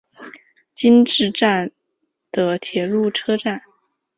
[0.73, 1.69] 今治站
[2.31, 3.61] 的铁路车站。